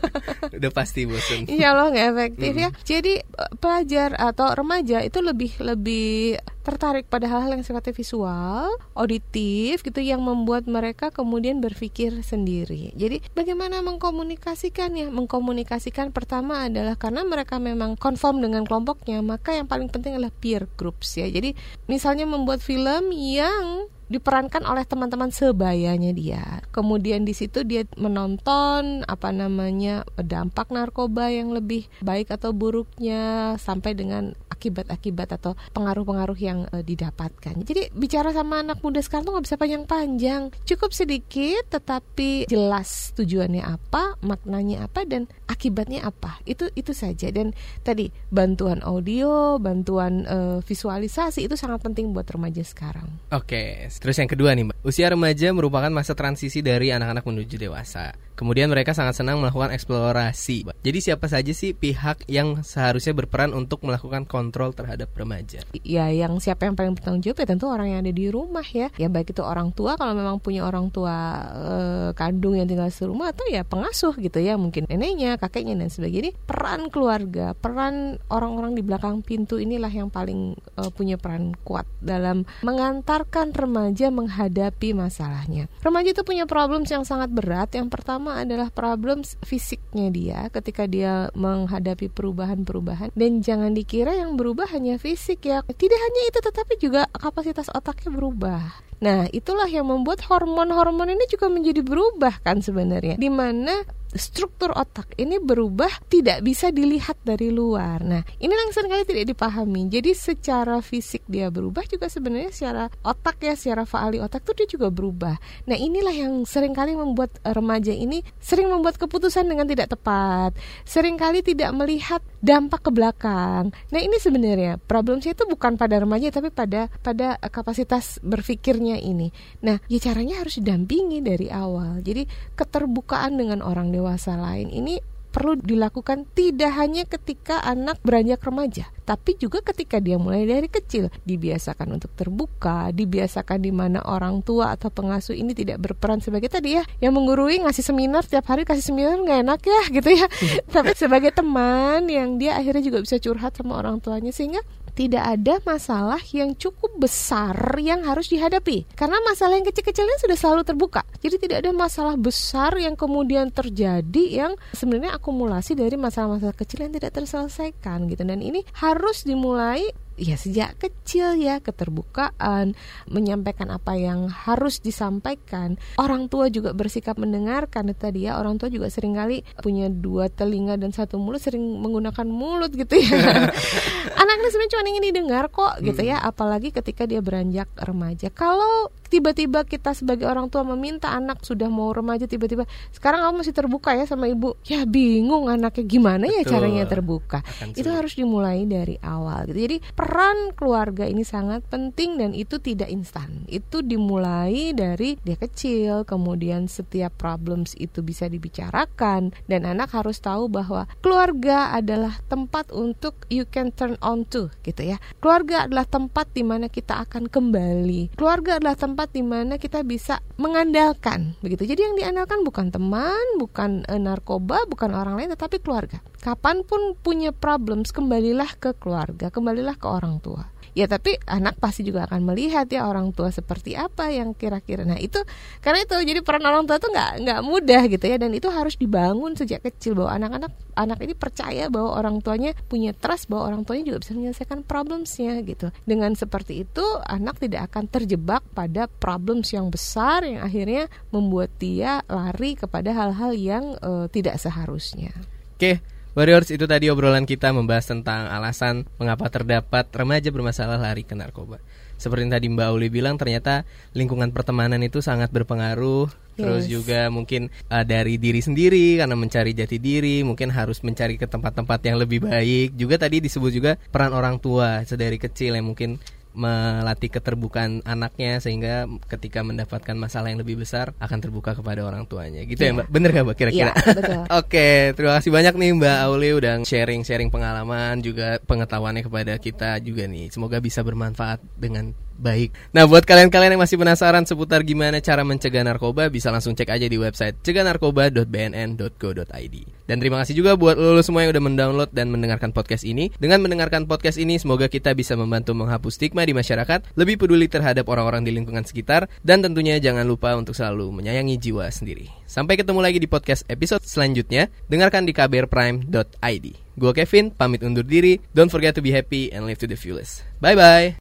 Udah 0.59 0.73
pasti 0.73 1.05
bosan 1.05 1.45
insya 1.47 1.75
Allah 1.75 1.87
nggak 1.93 2.09
efektif 2.15 2.53
mm 2.55 2.57
ya 2.59 2.71
jadi 2.83 3.23
uh, 3.39 3.55
pelajar 3.63 4.19
atau 4.19 4.51
remaja 4.51 4.99
itu 5.05 5.23
lebih 5.23 5.53
lebih 5.63 6.38
tertarik 6.63 7.09
pada 7.09 7.25
hal-hal 7.25 7.57
yang 7.57 7.65
sifatnya 7.65 7.97
visual, 7.97 8.69
auditif 8.93 9.81
gitu 9.81 10.05
yang 10.05 10.21
membuat 10.21 10.69
mereka 10.69 11.09
kemudian 11.09 11.65
berpikir 11.65 12.21
sendiri. 12.21 12.93
Jadi 12.93 13.25
bagaimana 13.33 13.81
mengkomunikasikan 13.81 14.93
ya? 14.93 15.09
Mengkomunikasikan 15.09 16.13
pertama 16.13 16.69
adalah 16.69 17.01
karena 17.01 17.25
mereka 17.25 17.57
memang 17.57 17.97
konform 17.97 18.45
dengan 18.45 18.69
kelompoknya, 18.69 19.25
maka 19.25 19.57
yang 19.57 19.65
paling 19.65 19.89
penting 19.89 20.21
adalah 20.21 20.35
peer 20.35 20.69
groups 20.77 21.17
ya. 21.17 21.25
Jadi 21.25 21.57
misalnya 21.89 22.29
membuat 22.29 22.61
film 22.61 23.17
yang 23.17 23.89
diperankan 24.09 24.65
oleh 24.65 24.85
teman-teman 24.89 25.29
sebayanya 25.29 26.13
dia. 26.13 26.65
Kemudian 26.73 27.29
di 27.29 27.37
situ 27.37 27.63
dia 27.65 27.85
menonton 27.97 29.05
apa 29.05 29.31
namanya 29.31 30.05
dampak 30.17 30.73
narkoba 30.73 31.29
yang 31.29 31.53
lebih 31.53 31.87
baik 32.01 32.33
atau 32.33 32.57
buruknya 32.57 33.55
sampai 33.61 33.93
dengan 33.95 34.33
akibat-akibat 34.59 35.39
atau 35.39 35.55
pengaruh-pengaruh 35.71 36.39
yang 36.43 36.67
uh, 36.75 36.83
didapatkan. 36.83 37.55
Jadi 37.63 37.95
bicara 37.95 38.35
sama 38.35 38.67
anak 38.67 38.83
muda 38.83 38.99
sekarang 38.99 39.31
tuh 39.31 39.33
nggak 39.39 39.47
bisa 39.47 39.57
panjang-panjang, 39.61 40.43
cukup 40.67 40.91
sedikit 40.91 41.71
tetapi 41.71 42.51
jelas 42.51 43.15
tujuannya 43.15 43.63
apa, 43.63 44.19
maknanya 44.27 44.91
apa 44.91 45.07
dan 45.07 45.31
akibatnya 45.47 46.03
apa. 46.03 46.43
Itu 46.43 46.67
itu 46.75 46.91
saja 46.91 47.31
dan 47.31 47.55
tadi 47.87 48.11
bantuan 48.35 48.83
audio, 48.83 49.63
bantuan 49.63 50.27
uh, 50.27 50.59
visualisasi 50.67 51.47
itu 51.47 51.55
sangat 51.55 51.87
penting 51.87 52.11
buat 52.11 52.27
remaja 52.27 52.67
sekarang. 52.67 53.07
Oke, 53.31 53.87
Terus 53.99 54.17
yang 54.23 54.31
kedua 54.31 54.55
nih 54.55 54.71
Mbak, 54.71 54.77
usia 54.87 55.11
remaja 55.11 55.51
merupakan 55.51 55.91
masa 55.91 56.15
transisi 56.15 56.63
dari 56.63 56.95
anak-anak 56.95 57.27
menuju 57.27 57.59
dewasa. 57.59 58.15
Kemudian 58.39 58.71
mereka 58.71 58.95
sangat 58.95 59.19
senang 59.19 59.43
melakukan 59.43 59.75
eksplorasi. 59.75 60.63
Jadi 60.87 60.99
siapa 61.03 61.27
saja 61.27 61.51
sih 61.51 61.75
pihak 61.75 62.23
yang 62.31 62.63
seharusnya 62.63 63.11
berperan 63.11 63.51
untuk 63.51 63.83
melakukan 63.83 64.23
kontrol 64.31 64.71
terhadap 64.71 65.11
remaja? 65.19 65.67
Ya 65.83 66.07
yang 66.15 66.39
siapa 66.39 66.71
yang 66.71 66.79
paling 66.79 66.95
bertanggung 66.95 67.27
jawab 67.27 67.43
ya 67.43 67.47
tentu 67.51 67.67
orang 67.67 67.91
yang 67.91 68.07
ada 68.07 68.15
di 68.15 68.31
rumah 68.31 68.63
ya. 68.63 68.95
Ya 68.95 69.11
baik 69.11 69.35
itu 69.35 69.43
orang 69.43 69.75
tua 69.75 69.99
kalau 69.99 70.15
memang 70.15 70.39
punya 70.39 70.63
orang 70.63 70.95
tua 70.95 71.15
eh, 71.51 72.09
kandung 72.15 72.55
yang 72.55 72.71
tinggal 72.71 72.87
di 72.87 73.05
rumah 73.11 73.35
atau 73.35 73.43
ya 73.51 73.67
pengasuh 73.67 74.15
gitu 74.15 74.39
ya 74.39 74.55
mungkin 74.55 74.87
neneknya, 74.87 75.35
kakeknya 75.43 75.75
dan 75.75 75.91
sebagainya. 75.91 76.31
Peran 76.47 76.95
keluarga, 76.95 77.59
peran 77.59 78.23
orang-orang 78.31 78.79
di 78.79 78.87
belakang 78.87 79.19
pintu 79.27 79.59
inilah 79.59 79.91
yang 79.91 80.15
paling 80.15 80.55
eh, 80.79 80.91
punya 80.95 81.19
peran 81.19 81.59
kuat 81.67 81.91
dalam 81.99 82.47
mengantarkan 82.63 83.51
remaja 83.51 83.88
menghadapi 83.95 84.93
masalahnya. 84.93 85.71
Remaja 85.81 86.13
itu 86.13 86.23
punya 86.27 86.45
problem 86.45 86.85
yang 86.85 87.07
sangat 87.07 87.33
berat. 87.33 87.73
Yang 87.73 87.89
pertama 87.95 88.43
adalah 88.43 88.69
problem 88.69 89.23
fisiknya 89.45 90.09
dia 90.11 90.41
ketika 90.53 90.85
dia 90.85 91.31
menghadapi 91.37 92.11
perubahan-perubahan 92.13 93.15
dan 93.15 93.41
jangan 93.45 93.73
dikira 93.73 94.17
yang 94.17 94.35
berubah 94.35 94.69
hanya 94.75 94.99
fisik 94.99 95.47
ya 95.47 95.63
tidak 95.77 95.99
hanya 95.99 96.21
itu 96.29 96.39
tetapi 96.43 96.75
juga 96.81 97.03
kapasitas 97.15 97.71
otaknya 97.71 98.11
berubah 98.11 98.88
Nah, 98.99 99.31
itulah 99.31 99.71
yang 99.71 99.87
membuat 99.87 100.27
hormon-hormon 100.27 101.15
ini 101.15 101.25
juga 101.31 101.47
menjadi 101.47 101.87
berubah 101.87 102.43
kan 102.43 102.59
sebenarnya. 102.59 103.15
Di 103.15 103.31
mana 103.31 103.87
struktur 104.09 104.73
otak 104.73 105.13
ini 105.21 105.37
berubah 105.37 106.09
tidak 106.09 106.41
bisa 106.41 106.73
dilihat 106.73 107.21
dari 107.21 107.53
luar. 107.53 108.01
Nah, 108.01 108.25
ini 108.41 108.53
yang 108.53 108.73
sering 108.73 108.89
kali 108.89 109.05
tidak 109.05 109.37
dipahami. 109.37 109.87
Jadi 109.93 110.17
secara 110.17 110.81
fisik 110.81 111.29
dia 111.29 111.53
berubah 111.53 111.85
juga 111.85 112.09
sebenarnya 112.09 112.51
secara 112.51 112.85
otak 113.05 113.37
ya, 113.45 113.53
secara 113.53 113.85
faali 113.85 114.17
otak 114.19 114.49
tuh 114.49 114.57
dia 114.57 114.67
juga 114.69 114.89
berubah. 114.89 115.37
Nah, 115.69 115.77
inilah 115.77 116.15
yang 116.15 116.33
sering 116.49 116.73
kali 116.73 116.97
membuat 116.97 117.37
remaja 117.45 117.93
ini 117.93 118.25
sering 118.41 118.73
membuat 118.73 118.97
keputusan 118.97 119.45
dengan 119.45 119.69
tidak 119.69 119.93
tepat. 119.93 120.57
Seringkali 120.89 121.45
tidak 121.45 121.71
melihat 121.77 122.25
dampak 122.39 122.87
ke 122.87 122.91
belakang. 122.95 123.75
Nah, 123.91 124.01
ini 124.01 124.17
sebenarnya 124.19 124.79
problemnya 124.79 125.35
itu 125.35 125.45
bukan 125.47 125.75
pada 125.75 125.99
remaja 125.99 126.31
tapi 126.31 126.55
pada 126.55 126.87
pada 127.03 127.39
kapasitas 127.51 128.23
berpikirnya 128.23 128.99
ini. 128.99 129.35
Nah, 129.63 129.83
ya 129.91 129.99
caranya 129.99 130.43
harus 130.43 130.63
didampingi 130.63 131.23
dari 131.23 131.51
awal. 131.51 132.01
Jadi 132.03 132.27
keterbukaan 132.55 133.39
dengan 133.39 133.61
orang 133.63 133.91
dewasa 133.91 134.39
lain 134.39 134.71
ini 134.71 135.18
perlu 135.39 135.55
dilakukan 135.55 136.27
tidak 136.35 136.75
hanya 136.75 137.07
ketika 137.07 137.63
anak 137.63 138.03
beranjak 138.03 138.43
remaja, 138.43 138.91
tapi 139.07 139.39
juga 139.39 139.63
ketika 139.63 140.03
dia 140.03 140.19
mulai 140.19 140.51
dari 140.51 140.67
kecil. 140.67 141.15
Dibiasakan 141.23 141.95
untuk 141.95 142.11
terbuka, 142.19 142.91
dibiasakan 142.91 143.63
di 143.63 143.71
mana 143.71 144.03
orang 144.03 144.43
tua 144.43 144.75
atau 144.75 144.91
pengasuh 144.91 145.39
ini 145.39 145.55
tidak 145.55 145.79
berperan 145.79 146.19
sebagai 146.19 146.51
tadi 146.51 146.75
ya, 146.75 146.83
yang 146.99 147.15
menggurui 147.15 147.63
ngasih 147.63 147.87
seminar 147.87 148.27
setiap 148.27 148.51
hari 148.51 148.67
kasih 148.67 148.91
seminar 148.91 149.23
nggak 149.23 149.39
enak 149.47 149.61
ya 149.63 149.81
gitu 149.95 150.11
ya, 150.11 150.27
tapi 150.75 150.99
sebagai 150.99 151.31
teman 151.31 152.11
yang 152.11 152.35
dia 152.43 152.59
akhirnya 152.59 152.83
juga 152.83 152.99
bisa 152.99 153.23
curhat 153.23 153.55
sama 153.55 153.79
orang 153.79 154.03
tuanya 154.03 154.35
sehingga 154.35 154.59
tidak 154.95 155.25
ada 155.25 155.55
masalah 155.65 156.21
yang 156.33 156.55
cukup 156.57 156.95
besar 156.97 157.55
yang 157.81 158.05
harus 158.05 158.31
dihadapi. 158.33 158.89
Karena 158.95 159.21
masalah 159.25 159.59
yang 159.61 159.67
kecil-kecilnya 159.67 160.17
sudah 160.21 160.37
selalu 160.37 160.63
terbuka. 160.65 161.03
Jadi 161.19 161.37
tidak 161.49 161.67
ada 161.67 161.73
masalah 161.75 162.15
besar 162.15 162.77
yang 162.79 162.95
kemudian 162.95 163.51
terjadi 163.53 164.25
yang 164.29 164.53
sebenarnya 164.73 165.17
akumulasi 165.19 165.75
dari 165.77 165.97
masalah-masalah 165.99 166.57
kecil 166.57 166.89
yang 166.89 166.93
tidak 166.95 167.15
terselesaikan 167.15 168.09
gitu. 168.09 168.23
Dan 168.25 168.41
ini 168.41 168.65
harus 168.79 169.25
dimulai 169.25 169.91
ya 170.19 170.35
sejak 170.35 170.77
kecil 170.77 171.39
ya 171.39 171.63
keterbukaan 171.63 172.75
menyampaikan 173.09 173.71
apa 173.71 173.95
yang 173.95 174.27
harus 174.29 174.83
disampaikan. 174.83 175.79
Orang 175.97 176.27
tua 176.27 176.51
juga 176.51 176.75
bersikap 176.75 177.17
mendengarkan 177.17 177.89
tadi 177.95 178.27
ya 178.29 178.37
orang 178.37 178.59
tua 178.59 178.69
juga 178.69 178.91
sering 178.93 179.17
kali 179.17 179.47
punya 179.63 179.89
dua 179.89 180.29
telinga 180.29 180.77
dan 180.77 180.93
satu 180.93 181.17
mulut 181.17 181.41
sering 181.41 181.63
menggunakan 181.63 182.27
mulut 182.27 182.75
gitu 182.75 182.99
ya. 182.99 183.49
Anaknya 184.23 184.49
sebenarnya 184.51 184.73
cuma 184.75 184.91
ingin 184.91 185.05
didengar 185.09 185.45
kok 185.49 185.79
gitu 185.81 186.03
ya 186.03 186.21
apalagi 186.21 186.75
ketika 186.75 187.07
dia 187.07 187.23
beranjak 187.23 187.71
remaja. 187.79 188.29
Kalau 188.35 188.91
tiba-tiba 189.09 189.65
kita 189.65 189.97
sebagai 189.97 190.29
orang 190.29 190.53
tua 190.53 190.63
meminta 190.63 191.11
anak 191.13 191.43
sudah 191.43 191.67
mau 191.73 191.91
remaja 191.91 192.29
tiba-tiba. 192.29 192.69
Sekarang 192.93 193.25
kamu 193.25 193.45
masih 193.45 193.55
terbuka 193.57 193.97
ya 193.97 194.05
sama 194.05 194.29
ibu. 194.29 194.55
Ya 194.69 194.85
bingung 194.85 195.49
anaknya 195.49 195.85
gimana 195.89 196.25
ya 196.29 196.45
Betul. 196.45 196.53
caranya 196.53 196.85
terbuka. 196.85 197.39
Itu 197.73 197.89
harus 197.89 198.15
dimulai 198.15 198.69
dari 198.69 199.01
awal 199.01 199.49
gitu. 199.49 199.59
Jadi 199.65 199.77
peran 199.97 200.53
keluarga 200.53 201.09
ini 201.09 201.25
sangat 201.25 201.65
penting 201.67 202.21
dan 202.21 202.37
itu 202.37 202.61
tidak 202.61 202.93
instan. 202.93 203.49
Itu 203.49 203.81
dimulai 203.81 204.77
dari 204.77 205.17
dia 205.25 205.41
kecil 205.41 206.05
kemudian 206.05 206.69
setiap 206.69 207.17
problems 207.17 207.73
itu 207.81 208.05
bisa 208.05 208.29
dibicarakan 208.29 209.33
dan 209.49 209.61
anak 209.65 209.91
harus 209.97 210.21
tahu 210.21 210.53
bahwa 210.53 210.85
keluarga 211.01 211.73
adalah 211.73 212.21
tempat 212.29 212.69
untuk 212.75 213.25
you 213.33 213.49
can 213.49 213.73
turn 213.73 213.97
on 214.05 214.29
to 214.29 214.53
gitu 214.63 214.85
ya. 214.85 215.01
Keluarga 215.25 215.65
adalah 215.65 215.89
tempat 215.89 216.29
di 216.37 216.45
mana 216.45 216.69
kita 216.69 217.09
akan 217.09 217.31
kembali. 217.31 218.13
Keluarga 218.19 218.61
adalah 218.61 218.77
tempat 218.77 218.98
tempat 218.99 219.15
di 219.15 219.23
mana 219.23 219.63
kita 219.63 219.87
bisa 219.87 220.19
mengandalkan 220.43 221.39
begitu. 221.39 221.71
Jadi 221.71 221.87
yang 221.87 221.95
diandalkan 221.95 222.43
bukan 222.43 222.75
teman, 222.75 223.39
bukan 223.39 223.87
e, 223.87 223.95
narkoba, 223.95 224.67
bukan 224.67 224.91
orang 224.91 225.15
lain 225.15 225.31
tetapi 225.39 225.63
keluarga. 225.63 226.03
Kapan 226.19 226.67
pun 226.67 226.99
punya 226.99 227.31
problems 227.31 227.95
kembalilah 227.95 228.59
ke 228.59 228.75
keluarga, 228.75 229.31
kembalilah 229.31 229.79
ke 229.79 229.87
orang 229.87 230.19
tua 230.19 230.51
ya 230.79 230.87
tapi 230.87 231.19
anak 231.27 231.59
pasti 231.59 231.83
juga 231.83 232.07
akan 232.07 232.23
melihat 232.23 232.71
ya 232.71 232.87
orang 232.87 233.11
tua 233.11 233.35
seperti 233.35 233.75
apa 233.75 234.15
yang 234.15 234.31
kira-kira 234.31 234.87
nah 234.87 234.95
itu 234.95 235.19
karena 235.59 235.83
itu 235.83 235.99
jadi 236.07 236.23
peran 236.23 236.47
orang 236.47 236.71
tua 236.71 236.79
tuh 236.79 236.95
nggak 236.95 237.27
nggak 237.27 237.41
mudah 237.43 237.83
gitu 237.91 238.05
ya 238.07 238.15
dan 238.15 238.31
itu 238.31 238.47
harus 238.47 238.79
dibangun 238.79 239.35
sejak 239.35 239.67
kecil 239.67 239.99
bahwa 239.99 240.15
anak-anak 240.15 240.55
anak 240.79 241.03
ini 241.03 241.19
percaya 241.19 241.67
bahwa 241.67 241.99
orang 241.99 242.23
tuanya 242.23 242.55
punya 242.71 242.95
trust 242.95 243.27
bahwa 243.27 243.51
orang 243.51 243.63
tuanya 243.67 243.91
juga 243.91 243.99
bisa 244.07 244.13
menyelesaikan 244.15 244.63
problemsnya 244.63 245.43
gitu 245.43 245.75
dengan 245.83 246.15
seperti 246.15 246.63
itu 246.63 246.87
anak 247.03 247.43
tidak 247.43 247.75
akan 247.75 247.91
terjebak 247.91 248.47
pada 248.55 248.87
problems 248.87 249.51
yang 249.51 249.69
besar 249.75 250.23
yang 250.23 250.47
akhirnya 250.47 250.87
membuat 251.11 251.51
dia 251.59 252.07
lari 252.07 252.55
kepada 252.55 252.95
hal-hal 252.95 253.35
yang 253.35 253.65
uh, 253.83 254.07
tidak 254.07 254.39
seharusnya 254.39 255.11
oke 255.59 255.59
okay. 255.59 255.77
Warriors 256.19 256.51
itu 256.51 256.67
tadi 256.67 256.91
obrolan 256.91 257.31
kita 257.31 257.55
membahas 257.55 257.95
tentang 257.95 258.27
alasan 258.27 258.91
mengapa 258.99 259.31
terdapat 259.31 259.87
remaja 259.95 260.35
bermasalah 260.35 260.75
lari 260.75 261.07
ke 261.07 261.15
narkoba. 261.15 261.63
Seperti 261.99 262.25
yang 262.25 262.33
tadi 262.33 262.47
Mbak 262.47 262.69
Uli 262.73 262.89
bilang 262.89 263.19
ternyata 263.19 263.67
lingkungan 263.93 264.31
pertemanan 264.31 264.79
itu 264.87 265.03
sangat 265.03 265.35
berpengaruh. 265.35 266.07
Yes. 266.09 266.47
Terus 266.47 266.65
juga 266.71 267.01
mungkin 267.11 267.51
uh, 267.67 267.83
dari 267.83 268.15
diri 268.15 268.39
sendiri 268.39 269.03
karena 269.03 269.19
mencari 269.19 269.51
jati 269.59 269.83
diri, 269.83 270.23
mungkin 270.23 270.55
harus 270.55 270.79
mencari 270.87 271.19
ke 271.19 271.27
tempat-tempat 271.27 271.83
yang 271.83 271.99
lebih 271.99 272.23
baik. 272.23 272.79
Juga 272.79 272.95
tadi 273.03 273.19
disebut 273.19 273.51
juga 273.51 273.75
peran 273.91 274.15
orang 274.15 274.39
tua 274.39 274.87
sedari 274.87 275.19
kecil 275.19 275.59
yang 275.59 275.67
mungkin 275.75 275.99
melatih 276.39 277.11
keterbukaan 277.11 277.83
anaknya 277.83 278.39
sehingga 278.39 278.87
ketika 279.11 279.43
mendapatkan 279.43 279.99
masalah 279.99 280.31
yang 280.31 280.39
lebih 280.39 280.63
besar 280.63 280.95
akan 281.03 281.19
terbuka 281.19 281.59
kepada 281.59 281.83
orang 281.83 282.07
tuanya 282.07 282.47
gitu 282.47 282.63
yeah. 282.63 282.71
ya 282.71 282.73
iya. 282.73 282.79
mbak 282.79 282.87
bener 282.95 283.11
gak 283.11 283.25
mbak 283.27 283.37
kira-kira 283.37 283.73
yeah, 283.75 284.23
oke 284.41 284.69
terima 284.95 285.13
kasih 285.19 285.31
banyak 285.35 285.55
nih 285.59 285.71
mbak 285.75 285.99
Auli 286.07 286.31
udah 286.39 286.55
sharing-sharing 286.63 287.35
pengalaman 287.35 287.99
juga 287.99 288.39
pengetahuannya 288.47 289.03
kepada 289.03 289.35
kita 289.43 289.83
juga 289.83 290.07
nih 290.07 290.31
semoga 290.31 290.63
bisa 290.63 290.87
bermanfaat 290.87 291.43
dengan 291.59 291.91
baik. 292.19 292.51
Nah, 292.75 292.83
buat 292.85 293.07
kalian-kalian 293.07 293.53
yang 293.57 293.63
masih 293.63 293.79
penasaran 293.79 294.27
seputar 294.27 294.67
gimana 294.67 295.01
cara 295.01 295.25
mencegah 295.25 295.65
narkoba, 295.65 296.11
bisa 296.11 296.31
langsung 296.35 296.59
cek 296.59 296.69
aja 296.69 296.89
di 296.91 296.99
website 296.99 297.39
cegahnarkoba.bnn.go.id. 297.47 299.57
Dan 299.89 300.05
terima 300.05 300.21
kasih 300.21 300.37
juga 300.37 300.53
buat 300.59 300.77
lo 300.77 301.01
semua 301.01 301.25
yang 301.25 301.33
udah 301.33 301.45
mendownload 301.49 301.89
dan 301.97 302.13
mendengarkan 302.13 302.53
podcast 302.53 302.85
ini. 302.85 303.09
Dengan 303.17 303.41
mendengarkan 303.41 303.89
podcast 303.89 304.21
ini, 304.21 304.37
semoga 304.37 304.69
kita 304.69 304.93
bisa 304.93 305.17
membantu 305.17 305.57
menghapus 305.57 305.97
stigma 305.97 306.29
di 306.29 306.37
masyarakat, 306.37 306.93
lebih 306.99 307.17
peduli 307.17 307.49
terhadap 307.49 307.89
orang-orang 307.89 308.21
di 308.27 308.35
lingkungan 308.37 308.69
sekitar, 308.69 309.09
dan 309.25 309.41
tentunya 309.41 309.81
jangan 309.81 310.05
lupa 310.05 310.37
untuk 310.37 310.53
selalu 310.53 310.93
menyayangi 310.93 311.41
jiwa 311.41 311.73
sendiri. 311.73 312.13
Sampai 312.29 312.61
ketemu 312.61 312.85
lagi 312.85 313.01
di 313.01 313.09
podcast 313.09 313.49
episode 313.49 313.89
selanjutnya. 313.89 314.53
Dengarkan 314.69 315.09
di 315.09 315.17
kbrprime.id. 315.17 316.47
Gue 316.79 316.93
Kevin, 316.95 317.33
pamit 317.33 317.65
undur 317.65 317.83
diri. 317.83 318.21
Don't 318.37 318.53
forget 318.53 318.77
to 318.77 318.85
be 318.85 318.93
happy 318.93 319.33
and 319.33 319.49
live 319.49 319.59
to 319.59 319.67
the 319.67 319.75
fullest. 319.75 320.23
Bye-bye. 320.45 321.01